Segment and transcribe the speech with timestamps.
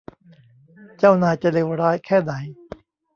[0.97, 2.33] เจ้านายจะเลวร้ายแค่ไหน?